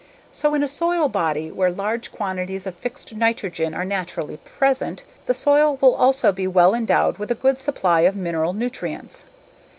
So 0.31 0.55
in 0.55 0.63
a 0.63 0.67
soil 0.67 1.09
body 1.09 1.51
where 1.51 1.69
large 1.69 2.11
quantities 2.11 2.65
of 2.65 2.73
fixed 2.73 3.13
nitrogen 3.13 3.75
are 3.75 3.85
naturally 3.85 4.37
present, 4.37 5.03
the 5.27 5.35
soil 5.35 5.77
will 5.79 5.93
also 5.93 6.31
be 6.31 6.47
well 6.47 6.73
endowed 6.73 7.19
with 7.19 7.29
a 7.29 7.35
good 7.35 7.59
supply 7.59 7.99
of 8.01 8.15
mineral 8.15 8.53
nutrients. 8.53 9.25